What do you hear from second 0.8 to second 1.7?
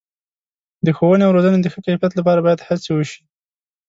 د ښوونې او روزنې د